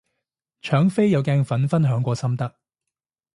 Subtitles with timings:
[0.63, 2.55] 搶飛有鏡粉分享過心得